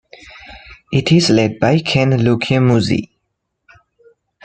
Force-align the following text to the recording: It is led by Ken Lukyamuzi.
It 0.91 1.11
is 1.11 1.29
led 1.29 1.59
by 1.59 1.77
Ken 1.77 2.09
Lukyamuzi. 2.13 3.11